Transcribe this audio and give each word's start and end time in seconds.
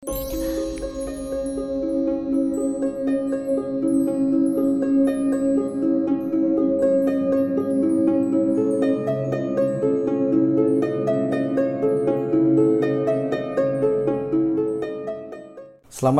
Selamat 0.00 0.16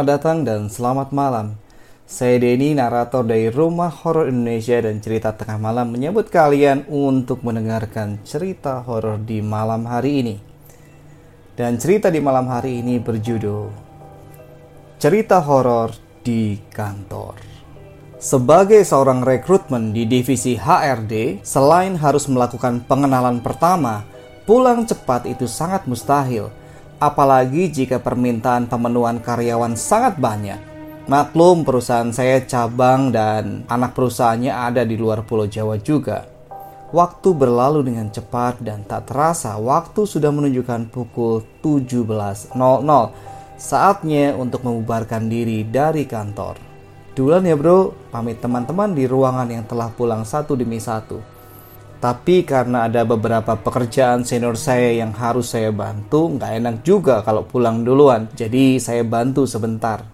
datang 0.05 0.45
dan 0.45 0.69
selamat 0.69 1.17
malam. 1.17 1.57
Saya 2.05 2.37
Denny, 2.37 2.77
narator 2.77 3.25
dari 3.25 3.49
Rumah 3.49 4.05
Horor 4.05 4.29
Indonesia 4.29 4.77
dan 4.85 5.01
Cerita 5.01 5.33
Tengah 5.33 5.57
Malam 5.57 5.97
menyebut 5.97 6.29
kalian 6.29 6.85
untuk 6.85 7.41
mendengarkan 7.41 8.21
cerita 8.29 8.85
horor 8.85 9.25
di 9.25 9.41
malam 9.41 9.89
hari 9.89 10.21
ini. 10.21 10.50
Dan 11.57 11.79
cerita 11.79 12.11
di 12.11 12.23
malam 12.23 12.51
hari 12.51 12.83
ini 12.83 12.99
berjudul 12.99 13.71
Cerita 15.01 15.41
Horor 15.41 15.95
di 16.21 16.59
Kantor. 16.69 17.37
Sebagai 18.21 18.85
seorang 18.85 19.25
rekrutmen 19.25 19.97
di 19.97 20.05
divisi 20.05 20.59
HRD, 20.59 21.41
selain 21.41 21.97
harus 21.97 22.29
melakukan 22.29 22.85
pengenalan 22.85 23.41
pertama, 23.41 24.05
pulang 24.45 24.85
cepat 24.85 25.25
itu 25.25 25.49
sangat 25.49 25.89
mustahil– 25.89 26.53
apalagi 27.01 27.73
jika 27.73 27.97
permintaan 27.99 28.69
pemenuhan 28.69 29.19
karyawan 29.19 29.75
sangat 29.75 30.21
banyak. 30.21 30.61
Maklum 31.09 31.67
perusahaan 31.67 32.13
saya 32.13 32.45
cabang 32.45 33.11
dan 33.11 33.67
anak 33.67 33.97
perusahaannya 33.97 34.53
ada 34.53 34.87
di 34.87 34.95
luar 34.95 35.27
Pulau 35.27 35.49
Jawa 35.49 35.81
juga. 35.81 36.29
Waktu 36.91 37.39
berlalu 37.39 37.87
dengan 37.87 38.11
cepat 38.11 38.59
dan 38.67 38.83
tak 38.83 39.15
terasa 39.15 39.55
waktu 39.63 40.11
sudah 40.11 40.35
menunjukkan 40.35 40.91
pukul 40.91 41.47
17.00. 41.63 42.51
Saatnya 43.55 44.35
untuk 44.35 44.67
membubarkan 44.67 45.31
diri 45.31 45.63
dari 45.63 46.03
kantor. 46.03 46.59
Duluan 47.15 47.47
ya 47.47 47.55
bro, 47.55 47.95
pamit 48.11 48.43
teman-teman 48.43 48.91
di 48.91 49.07
ruangan 49.07 49.47
yang 49.47 49.63
telah 49.71 49.87
pulang 49.95 50.27
satu 50.27 50.59
demi 50.59 50.83
satu. 50.83 51.23
Tapi 52.03 52.43
karena 52.43 52.91
ada 52.91 53.07
beberapa 53.07 53.55
pekerjaan 53.55 54.27
senior 54.27 54.59
saya 54.59 54.91
yang 54.91 55.15
harus 55.15 55.55
saya 55.55 55.71
bantu, 55.71 56.27
nggak 56.35 56.53
enak 56.59 56.77
juga 56.83 57.23
kalau 57.23 57.47
pulang 57.47 57.87
duluan. 57.87 58.27
Jadi 58.35 58.83
saya 58.83 59.07
bantu 59.07 59.47
sebentar. 59.47 60.10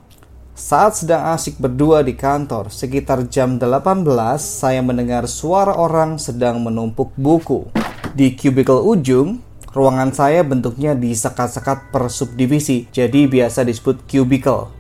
Saat 0.57 1.05
sedang 1.05 1.37
asik 1.37 1.61
berdua 1.61 2.01
di 2.01 2.17
kantor, 2.17 2.73
sekitar 2.73 3.29
jam 3.29 3.61
18, 3.61 4.09
saya 4.41 4.81
mendengar 4.81 5.29
suara 5.29 5.77
orang 5.77 6.17
sedang 6.17 6.65
menumpuk 6.65 7.13
buku. 7.13 7.69
Di 8.17 8.33
cubicle 8.33 8.81
ujung, 8.81 9.45
ruangan 9.77 10.17
saya 10.17 10.41
bentuknya 10.41 10.97
disekat-sekat 10.97 11.93
per 11.93 12.09
subdivisi, 12.09 12.89
jadi 12.89 13.29
biasa 13.29 13.69
disebut 13.69 14.09
cubicle. 14.09 14.73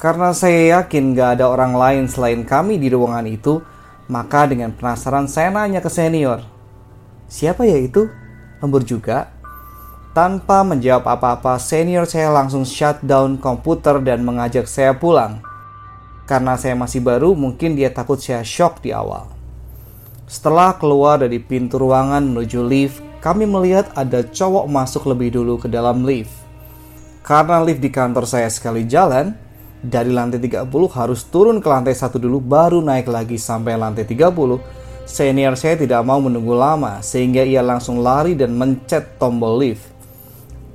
Karena 0.00 0.32
saya 0.32 0.80
yakin 0.80 1.12
nggak 1.12 1.36
ada 1.36 1.52
orang 1.52 1.76
lain 1.76 2.04
selain 2.08 2.40
kami 2.48 2.80
di 2.80 2.88
ruangan 2.88 3.28
itu, 3.28 3.60
maka 4.08 4.48
dengan 4.48 4.72
penasaran 4.72 5.28
saya 5.28 5.52
nanya 5.52 5.84
ke 5.84 5.92
senior, 5.92 6.40
siapa 7.28 7.68
ya 7.68 7.76
itu? 7.76 8.08
Lembur 8.64 8.88
juga. 8.88 9.36
Tanpa 10.16 10.64
menjawab 10.64 11.04
apa-apa, 11.04 11.60
senior 11.60 12.08
saya 12.08 12.32
langsung 12.32 12.64
shutdown 12.64 13.36
komputer 13.36 14.00
dan 14.00 14.24
mengajak 14.24 14.64
saya 14.64 14.96
pulang. 14.96 15.44
Karena 16.24 16.56
saya 16.56 16.72
masih 16.72 17.04
baru, 17.04 17.36
mungkin 17.36 17.76
dia 17.76 17.92
takut 17.92 18.16
saya 18.16 18.40
shock 18.40 18.80
di 18.80 18.92
awal. 18.92 19.28
Setelah 20.28 20.76
keluar 20.76 21.20
dari 21.20 21.40
pintu 21.40 21.80
ruangan 21.80 22.24
menuju 22.24 22.60
lift, 22.64 23.00
kami 23.20 23.44
melihat 23.44 23.88
ada 23.96 24.24
cowok 24.24 24.64
masuk 24.68 25.08
lebih 25.08 25.36
dulu 25.36 25.60
ke 25.60 25.68
dalam 25.68 26.04
lift. 26.04 26.32
Karena 27.24 27.60
lift 27.60 27.84
di 27.84 27.92
kantor 27.92 28.24
saya 28.24 28.48
sekali 28.48 28.88
jalan, 28.88 29.36
dari 29.84 30.08
lantai 30.08 30.40
30 30.40 30.68
harus 30.96 31.20
turun 31.28 31.60
ke 31.60 31.68
lantai 31.68 31.94
satu 31.94 32.16
dulu 32.16 32.40
baru 32.40 32.80
naik 32.80 33.06
lagi 33.12 33.36
sampai 33.36 33.76
lantai 33.76 34.08
30. 34.08 34.60
Senior 35.08 35.56
saya 35.56 35.80
tidak 35.80 36.04
mau 36.04 36.20
menunggu 36.20 36.52
lama 36.52 37.00
sehingga 37.00 37.40
ia 37.40 37.64
langsung 37.64 38.00
lari 38.00 38.36
dan 38.36 38.52
mencet 38.52 39.16
tombol 39.16 39.60
lift. 39.60 39.97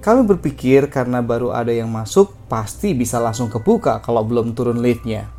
Kami 0.03 0.27
berpikir 0.27 0.91
karena 0.91 1.23
baru 1.23 1.55
ada 1.55 1.71
yang 1.71 1.87
masuk 1.87 2.35
pasti 2.51 2.91
bisa 2.91 3.23
langsung 3.23 3.47
kebuka 3.47 4.03
kalau 4.03 4.19
belum 4.27 4.51
turun 4.51 4.83
liftnya. 4.83 5.31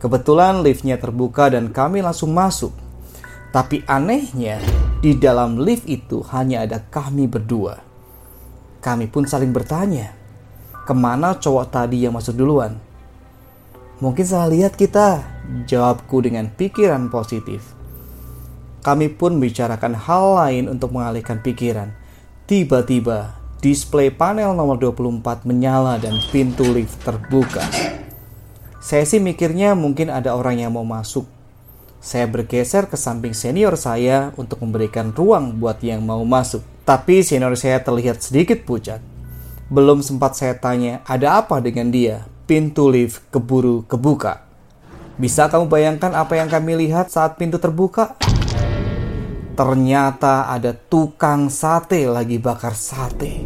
Kebetulan 0.00 0.64
liftnya 0.64 0.96
terbuka 0.96 1.52
dan 1.52 1.68
kami 1.68 2.00
langsung 2.00 2.32
masuk. 2.32 2.72
Tapi 3.52 3.84
anehnya 3.84 4.64
di 5.04 5.12
dalam 5.12 5.60
lift 5.60 5.84
itu 5.84 6.24
hanya 6.32 6.64
ada 6.64 6.80
kami 6.88 7.28
berdua. 7.28 7.84
Kami 8.80 9.12
pun 9.12 9.28
saling 9.28 9.52
bertanya, 9.52 10.16
ke 10.88 10.94
mana 10.96 11.36
cowok 11.36 11.68
tadi 11.68 12.08
yang 12.08 12.16
masuk 12.16 12.32
duluan? 12.32 12.80
Mungkin 14.00 14.24
salah 14.24 14.48
lihat 14.48 14.72
kita, 14.72 15.20
jawabku 15.68 16.24
dengan 16.24 16.48
pikiran 16.48 17.12
positif. 17.12 17.60
Kami 18.80 19.12
pun 19.12 19.36
bicarakan 19.36 19.92
hal 19.98 20.24
lain 20.38 20.64
untuk 20.72 20.96
mengalihkan 20.96 21.44
pikiran. 21.44 21.92
Tiba-tiba, 22.48 23.37
display 23.58 24.10
panel 24.10 24.54
nomor 24.54 24.78
24 24.78 25.46
menyala 25.46 25.98
dan 25.98 26.18
pintu 26.30 26.66
lift 26.68 26.98
terbuka. 27.02 27.62
Saya 28.78 29.04
sih 29.04 29.18
mikirnya 29.18 29.74
mungkin 29.74 30.08
ada 30.08 30.32
orang 30.34 30.62
yang 30.62 30.72
mau 30.74 30.86
masuk. 30.86 31.26
Saya 31.98 32.30
bergeser 32.30 32.86
ke 32.86 32.94
samping 32.94 33.34
senior 33.34 33.74
saya 33.74 34.30
untuk 34.38 34.62
memberikan 34.62 35.10
ruang 35.10 35.58
buat 35.58 35.82
yang 35.82 36.06
mau 36.06 36.22
masuk. 36.22 36.62
Tapi 36.86 37.26
senior 37.26 37.58
saya 37.58 37.82
terlihat 37.82 38.22
sedikit 38.22 38.62
pucat. 38.62 39.02
Belum 39.68 40.00
sempat 40.00 40.38
saya 40.38 40.56
tanya, 40.56 41.04
ada 41.04 41.42
apa 41.42 41.58
dengan 41.60 41.90
dia? 41.90 42.24
pintu 42.48 42.88
lift 42.88 43.20
keburu 43.28 43.84
kebuka. 43.84 44.40
Bisa 45.20 45.52
kamu 45.52 45.68
bayangkan 45.68 46.16
apa 46.16 46.40
yang 46.40 46.48
kami 46.48 46.80
lihat 46.80 47.12
saat 47.12 47.36
pintu 47.36 47.60
terbuka? 47.60 48.16
Ternyata 49.58 50.46
ada 50.46 50.70
tukang 50.70 51.50
sate 51.50 52.06
lagi 52.06 52.38
bakar 52.38 52.78
sate. 52.78 53.42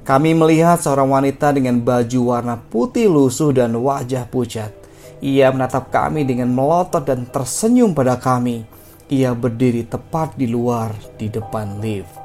Kami 0.00 0.32
melihat 0.32 0.80
seorang 0.80 1.20
wanita 1.20 1.52
dengan 1.52 1.76
baju 1.84 2.32
warna 2.32 2.56
putih 2.56 3.12
lusuh 3.12 3.52
dan 3.52 3.76
wajah 3.76 4.24
pucat. 4.24 4.72
Ia 5.20 5.52
menatap 5.52 5.92
kami 5.92 6.24
dengan 6.24 6.48
melotot 6.48 7.04
dan 7.04 7.28
tersenyum 7.28 7.92
pada 7.92 8.16
kami. 8.16 8.64
Ia 9.12 9.36
berdiri 9.36 9.84
tepat 9.84 10.32
di 10.32 10.48
luar 10.48 10.96
di 11.20 11.28
depan 11.28 11.84
lift. 11.84 12.16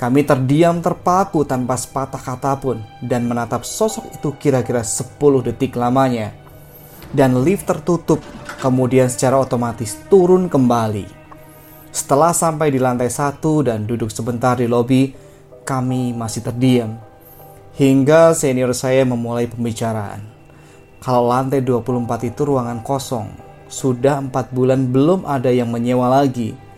Kami 0.00 0.24
terdiam 0.24 0.80
terpaku 0.80 1.44
tanpa 1.44 1.76
sepatah 1.76 2.24
kata 2.24 2.56
pun 2.56 2.80
dan 3.04 3.28
menatap 3.28 3.68
sosok 3.68 4.16
itu 4.16 4.32
kira-kira 4.40 4.80
10 4.80 5.12
detik 5.44 5.76
lamanya. 5.76 6.47
Dan 7.08 7.40
lift 7.40 7.64
tertutup, 7.64 8.20
kemudian 8.60 9.08
secara 9.08 9.40
otomatis 9.40 9.96
turun 10.12 10.46
kembali. 10.46 11.08
Setelah 11.88 12.36
sampai 12.36 12.68
di 12.68 12.76
lantai 12.76 13.08
satu 13.08 13.64
dan 13.64 13.88
duduk 13.88 14.12
sebentar 14.12 14.60
di 14.60 14.68
lobi, 14.68 15.16
kami 15.64 16.12
masih 16.12 16.44
terdiam. 16.44 17.00
Hingga 17.78 18.36
senior 18.36 18.76
saya 18.76 19.08
memulai 19.08 19.48
pembicaraan. 19.48 20.20
Kalau 21.00 21.30
lantai 21.30 21.64
24 21.64 22.28
itu 22.28 22.44
ruangan 22.44 22.84
kosong, 22.84 23.30
sudah 23.70 24.20
empat 24.20 24.52
bulan 24.52 24.90
belum 24.90 25.24
ada 25.24 25.48
yang 25.48 25.72
menyewa 25.72 26.10
lagi 26.10 26.68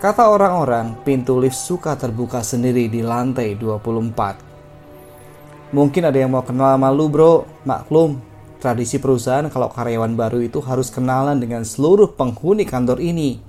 Kata 0.00 0.32
orang-orang, 0.32 0.96
pintu 1.04 1.36
lift 1.36 1.60
suka 1.60 1.92
terbuka 1.92 2.40
sendiri 2.40 2.88
di 2.88 3.04
lantai 3.04 3.52
24. 3.52 5.76
Mungkin 5.76 6.08
ada 6.08 6.16
yang 6.16 6.32
mau 6.32 6.40
kenal 6.40 6.72
sama 6.72 6.88
lu 6.88 7.12
bro, 7.12 7.44
maklum. 7.68 8.16
Tradisi 8.60 9.00
perusahaan 9.00 9.48
kalau 9.48 9.72
karyawan 9.72 10.12
baru 10.20 10.44
itu 10.44 10.60
harus 10.60 10.92
kenalan 10.92 11.40
dengan 11.40 11.64
seluruh 11.64 12.12
penghuni 12.12 12.68
kantor 12.68 13.00
ini. 13.00 13.40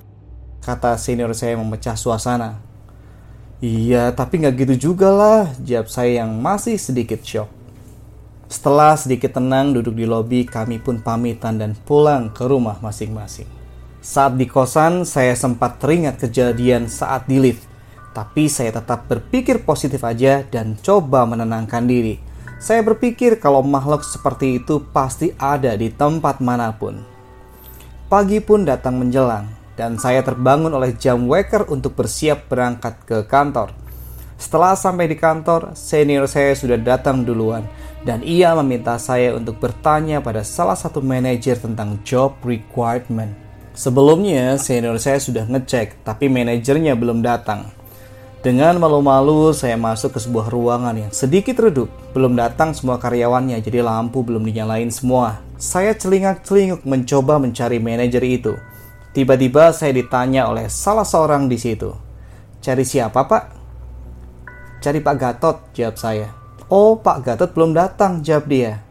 Kata 0.64 0.96
senior 0.96 1.36
saya 1.36 1.60
memecah 1.60 2.00
suasana. 2.00 2.64
Iya, 3.60 4.16
tapi 4.16 4.40
nggak 4.40 4.56
gitu 4.64 4.90
juga 4.90 5.12
lah, 5.12 5.42
jawab 5.60 5.92
saya 5.92 6.24
yang 6.24 6.40
masih 6.40 6.80
sedikit 6.80 7.20
shock. 7.28 7.52
Setelah 8.48 8.96
sedikit 8.96 9.36
tenang 9.36 9.76
duduk 9.76 10.00
di 10.00 10.08
lobi, 10.08 10.48
kami 10.48 10.80
pun 10.80 11.04
pamitan 11.04 11.60
dan 11.60 11.76
pulang 11.76 12.32
ke 12.32 12.48
rumah 12.48 12.80
masing-masing. 12.80 13.46
Saat 14.00 14.40
di 14.40 14.48
kosan, 14.48 15.04
saya 15.04 15.36
sempat 15.36 15.78
teringat 15.78 16.24
kejadian 16.24 16.88
saat 16.88 17.28
di 17.28 17.38
lift. 17.38 17.68
Tapi 18.16 18.48
saya 18.48 18.74
tetap 18.74 19.12
berpikir 19.12 19.62
positif 19.68 20.02
aja 20.08 20.42
dan 20.48 20.80
coba 20.80 21.28
menenangkan 21.28 21.84
diri. 21.84 22.31
Saya 22.62 22.86
berpikir 22.86 23.42
kalau 23.42 23.66
makhluk 23.66 24.06
seperti 24.06 24.62
itu 24.62 24.86
pasti 24.94 25.34
ada 25.42 25.74
di 25.74 25.90
tempat 25.90 26.38
mana 26.46 26.70
pun. 26.70 27.02
Pagi 28.06 28.38
pun 28.38 28.62
datang 28.70 29.02
menjelang, 29.02 29.50
dan 29.74 29.98
saya 29.98 30.22
terbangun 30.22 30.70
oleh 30.78 30.94
jam 30.94 31.26
waker 31.26 31.66
untuk 31.74 31.98
bersiap 31.98 32.46
berangkat 32.46 33.02
ke 33.02 33.26
kantor. 33.26 33.74
Setelah 34.38 34.78
sampai 34.78 35.10
di 35.10 35.18
kantor, 35.18 35.74
senior 35.74 36.30
saya 36.30 36.54
sudah 36.54 36.78
datang 36.78 37.26
duluan, 37.26 37.66
dan 38.06 38.22
ia 38.22 38.54
meminta 38.54 38.94
saya 39.02 39.34
untuk 39.34 39.58
bertanya 39.58 40.22
pada 40.22 40.46
salah 40.46 40.78
satu 40.78 41.02
manajer 41.02 41.58
tentang 41.58 41.98
job 42.06 42.38
requirement. 42.46 43.34
Sebelumnya, 43.74 44.62
senior 44.62 45.02
saya 45.02 45.18
sudah 45.18 45.50
ngecek, 45.50 46.06
tapi 46.06 46.30
manajernya 46.30 46.94
belum 46.94 47.26
datang. 47.26 47.81
Dengan 48.42 48.82
malu-malu, 48.82 49.54
saya 49.54 49.78
masuk 49.78 50.18
ke 50.18 50.20
sebuah 50.26 50.50
ruangan 50.50 50.98
yang 50.98 51.14
sedikit 51.14 51.62
redup. 51.62 51.94
Belum 52.10 52.34
datang 52.34 52.74
semua 52.74 52.98
karyawannya, 52.98 53.62
jadi 53.62 53.86
lampu 53.86 54.26
belum 54.26 54.42
dinyalain 54.42 54.90
semua. 54.90 55.46
Saya 55.62 55.94
celingak-celinguk 55.94 56.82
mencoba 56.82 57.38
mencari 57.38 57.78
manajer 57.78 58.26
itu. 58.26 58.58
Tiba-tiba 59.14 59.70
saya 59.78 59.94
ditanya 59.94 60.50
oleh 60.50 60.66
salah 60.74 61.06
seorang 61.06 61.46
di 61.46 61.62
situ. 61.62 61.94
Cari 62.66 62.82
siapa, 62.82 63.30
Pak? 63.30 63.44
Cari 64.82 65.06
Pak 65.06 65.16
Gatot, 65.22 65.58
jawab 65.78 66.02
saya. 66.02 66.34
Oh, 66.66 66.98
Pak 66.98 67.22
Gatot 67.22 67.54
belum 67.54 67.78
datang, 67.78 68.26
jawab 68.26 68.50
dia. 68.50 68.82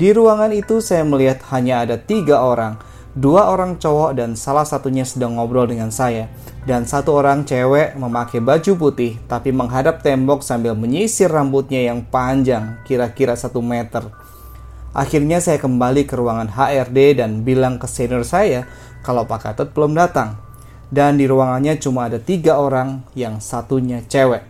Di 0.00 0.16
ruangan 0.16 0.56
itu 0.56 0.80
saya 0.80 1.04
melihat 1.04 1.44
hanya 1.52 1.84
ada 1.84 2.00
tiga 2.00 2.40
orang, 2.40 2.80
dua 3.16 3.48
orang 3.48 3.80
cowok 3.80 4.12
dan 4.20 4.36
salah 4.36 4.68
satunya 4.68 5.08
sedang 5.08 5.40
ngobrol 5.40 5.64
dengan 5.64 5.88
saya, 5.88 6.28
dan 6.68 6.84
satu 6.84 7.16
orang 7.16 7.48
cewek 7.48 7.96
memakai 7.96 8.44
baju 8.44 8.76
putih 8.76 9.16
tapi 9.24 9.56
menghadap 9.56 10.04
tembok 10.04 10.44
sambil 10.44 10.76
menyisir 10.76 11.32
rambutnya 11.32 11.88
yang 11.88 12.04
panjang, 12.04 12.76
kira-kira 12.84 13.32
satu 13.32 13.64
meter. 13.64 14.04
Akhirnya 14.92 15.40
saya 15.40 15.56
kembali 15.56 16.04
ke 16.04 16.16
ruangan 16.16 16.52
HRD 16.52 17.20
dan 17.20 17.40
bilang 17.40 17.80
ke 17.80 17.88
senior 17.88 18.24
saya 18.24 18.68
kalau 19.00 19.24
Pak 19.24 19.40
Gatot 19.44 19.68
belum 19.72 19.96
datang. 19.96 20.40
Dan 20.86 21.18
di 21.18 21.26
ruangannya 21.26 21.76
cuma 21.82 22.06
ada 22.06 22.16
tiga 22.22 22.62
orang, 22.62 23.02
yang 23.12 23.42
satunya 23.42 24.06
cewek. 24.06 24.46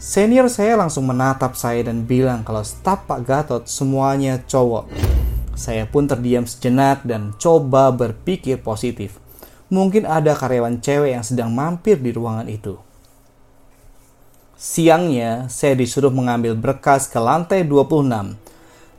Senior 0.00 0.50
saya 0.50 0.74
langsung 0.74 1.06
menatap 1.06 1.54
saya 1.54 1.86
dan 1.86 2.02
bilang 2.08 2.42
kalau 2.42 2.66
staf 2.66 3.06
Pak 3.06 3.20
Gatot 3.22 3.62
semuanya 3.70 4.42
cowok. 4.44 5.13
Saya 5.54 5.86
pun 5.86 6.10
terdiam 6.10 6.42
sejenak 6.42 7.06
dan 7.06 7.30
coba 7.38 7.94
berpikir 7.94 8.58
positif. 8.58 9.22
Mungkin 9.70 10.02
ada 10.02 10.34
karyawan 10.34 10.82
cewek 10.82 11.14
yang 11.14 11.24
sedang 11.24 11.54
mampir 11.54 11.98
di 11.98 12.10
ruangan 12.10 12.50
itu. 12.50 12.74
Siangnya, 14.58 15.46
saya 15.50 15.78
disuruh 15.78 16.10
mengambil 16.10 16.58
berkas 16.58 17.06
ke 17.06 17.18
lantai 17.18 17.66
26. 17.66 18.38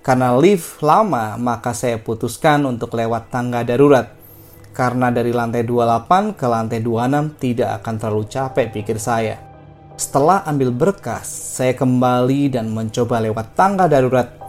Karena 0.03 0.37
lift 0.37 0.79
lama, 0.79 1.35
maka 1.35 1.73
saya 1.75 1.99
putuskan 1.99 2.63
untuk 2.63 2.95
lewat 2.95 3.33
tangga 3.33 3.65
darurat. 3.65 4.13
Karena 4.75 5.09
dari 5.11 5.31
lantai 5.31 5.63
28 5.63 6.35
ke 6.35 6.45
lantai 6.45 6.79
26 6.83 7.39
tidak 7.39 7.69
akan 7.81 7.95
terlalu 7.95 8.25
capek 8.27 8.67
pikir 8.75 8.97
saya. 8.99 9.39
Setelah 9.95 10.43
ambil 10.43 10.75
berkas, 10.75 11.25
saya 11.25 11.71
kembali 11.71 12.51
dan 12.51 12.69
mencoba 12.69 13.23
lewat 13.23 13.55
tangga 13.55 13.87
darurat 13.87 14.44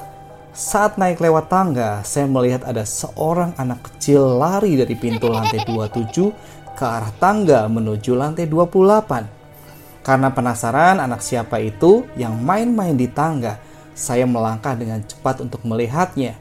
saat 0.56 0.96
naik 0.96 1.20
lewat 1.20 1.52
tangga, 1.52 2.00
saya 2.00 2.24
melihat 2.24 2.64
ada 2.64 2.80
seorang 2.88 3.52
anak 3.60 3.92
kecil 3.92 4.40
lari 4.40 4.72
dari 4.80 4.96
pintu 4.96 5.28
lantai 5.28 5.60
27 5.68 6.72
ke 6.72 6.80
arah 6.80 7.12
tangga 7.20 7.68
menuju 7.68 8.16
lantai 8.16 8.48
28. 8.48 10.00
Karena 10.00 10.32
penasaran 10.32 10.96
anak 10.96 11.20
siapa 11.20 11.60
itu 11.60 12.08
yang 12.16 12.40
main-main 12.40 12.96
di 12.96 13.04
tangga, 13.04 13.60
saya 13.92 14.24
melangkah 14.24 14.72
dengan 14.72 15.04
cepat 15.04 15.44
untuk 15.44 15.60
melihatnya. 15.68 16.40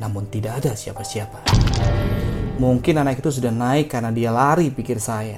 Namun 0.00 0.32
tidak 0.32 0.64
ada 0.64 0.72
siapa-siapa. 0.72 1.44
Mungkin 2.56 2.96
anak 2.96 3.20
itu 3.20 3.28
sudah 3.28 3.52
naik 3.52 3.92
karena 3.92 4.08
dia 4.08 4.32
lari, 4.32 4.72
pikir 4.72 4.96
saya. 4.96 5.36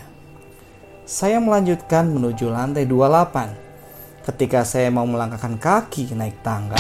Saya 1.03 1.43
melanjutkan 1.43 2.07
menuju 2.07 2.47
lantai 2.55 2.87
28. 2.87 3.62
Ketika 4.23 4.63
saya 4.63 4.87
mau 4.91 5.03
melangkahkan 5.03 5.59
kaki 5.59 6.15
naik 6.15 6.43
tangga, 6.47 6.79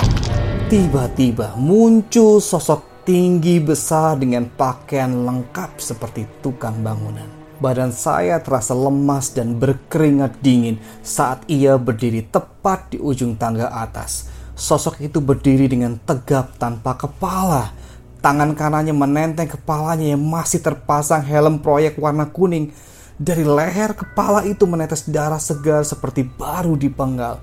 Tiba-tiba 0.73 1.53
muncul 1.61 2.41
sosok 2.41 3.05
tinggi 3.05 3.61
besar 3.61 4.17
dengan 4.17 4.49
pakaian 4.49 5.13
lengkap 5.29 5.77
seperti 5.77 6.25
tukang 6.41 6.81
bangunan. 6.81 7.29
Badan 7.61 7.93
saya 7.93 8.41
terasa 8.41 8.73
lemas 8.73 9.37
dan 9.37 9.61
berkeringat 9.61 10.41
dingin 10.41 10.81
saat 11.05 11.45
ia 11.45 11.77
berdiri 11.77 12.25
tepat 12.25 12.89
di 12.89 12.97
ujung 12.97 13.37
tangga 13.37 13.69
atas. 13.69 14.33
Sosok 14.57 15.05
itu 15.05 15.21
berdiri 15.21 15.69
dengan 15.69 16.01
tegap 16.09 16.57
tanpa 16.57 16.97
kepala. 16.97 17.77
Tangan 18.25 18.57
kanannya 18.57 18.97
menenteng 18.97 19.53
kepalanya 19.53 20.17
yang 20.17 20.25
masih 20.25 20.65
terpasang 20.65 21.21
helm 21.21 21.61
proyek 21.61 22.01
warna 22.01 22.33
kuning. 22.33 22.73
Dari 23.23 23.47
leher 23.47 23.95
kepala 23.95 24.43
itu 24.43 24.67
menetes 24.67 25.07
darah 25.07 25.39
segar 25.39 25.87
seperti 25.87 26.27
baru 26.27 26.75
dipenggal. 26.75 27.39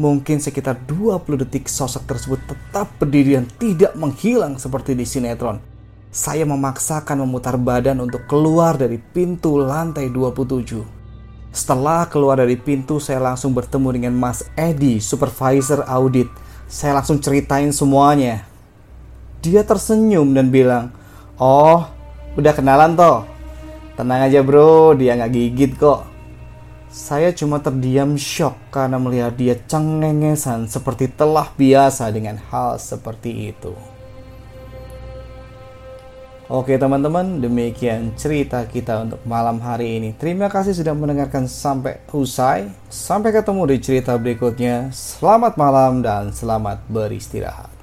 Mungkin 0.00 0.40
sekitar 0.40 0.80
20 0.88 1.44
detik 1.44 1.68
sosok 1.68 2.08
tersebut 2.08 2.40
tetap 2.48 2.96
berdiri 2.96 3.36
dan 3.36 3.44
tidak 3.60 3.92
menghilang 3.92 4.56
seperti 4.56 4.96
di 4.96 5.04
sinetron. 5.04 5.60
Saya 6.08 6.48
memaksakan 6.48 7.28
memutar 7.28 7.60
badan 7.60 8.00
untuk 8.00 8.24
keluar 8.24 8.80
dari 8.80 8.96
pintu 8.96 9.60
lantai 9.60 10.08
27. 10.08 10.80
Setelah 11.52 12.08
keluar 12.08 12.40
dari 12.40 12.56
pintu, 12.56 12.96
saya 12.96 13.20
langsung 13.20 13.52
bertemu 13.52 14.00
dengan 14.00 14.16
Mas 14.16 14.48
Edi, 14.56 14.96
supervisor 14.96 15.84
audit. 15.84 16.32
Saya 16.72 17.04
langsung 17.04 17.20
ceritain 17.20 17.68
semuanya. 17.68 18.48
Dia 19.44 19.60
tersenyum 19.60 20.32
dan 20.32 20.48
bilang, 20.48 20.88
Oh, 21.36 21.84
udah 22.32 22.52
kenalan 22.56 22.96
toh? 22.96 23.37
Tenang 23.98 24.30
aja 24.30 24.46
bro, 24.46 24.94
dia 24.94 25.18
nggak 25.18 25.32
gigit 25.34 25.72
kok. 25.74 26.06
Saya 26.86 27.34
cuma 27.34 27.58
terdiam 27.58 28.14
shock 28.14 28.54
karena 28.70 28.94
melihat 28.94 29.34
dia 29.34 29.58
cengengesan 29.58 30.70
seperti 30.70 31.10
telah 31.10 31.50
biasa 31.58 32.06
dengan 32.14 32.38
hal 32.38 32.78
seperti 32.78 33.50
itu. 33.50 33.74
Oke 36.46 36.78
teman-teman, 36.78 37.42
demikian 37.42 38.14
cerita 38.14 38.62
kita 38.70 39.02
untuk 39.02 39.20
malam 39.26 39.58
hari 39.58 39.98
ini. 39.98 40.14
Terima 40.14 40.46
kasih 40.46 40.78
sudah 40.78 40.94
mendengarkan 40.94 41.50
sampai 41.50 41.98
usai. 42.14 42.70
Sampai 42.86 43.34
ketemu 43.34 43.66
di 43.66 43.76
cerita 43.82 44.14
berikutnya. 44.14 44.94
Selamat 44.94 45.58
malam 45.58 46.06
dan 46.06 46.30
selamat 46.30 46.86
beristirahat. 46.86 47.77